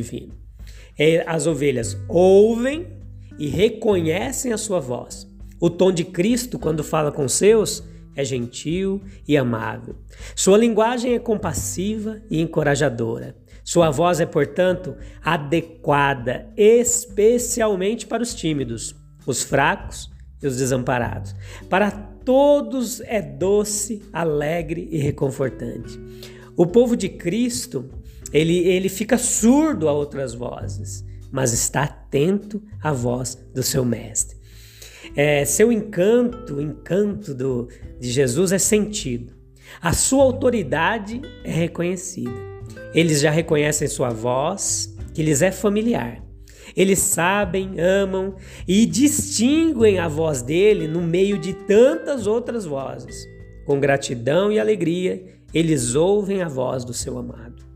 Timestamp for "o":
5.60-5.68, 26.56-26.66, 36.56-36.60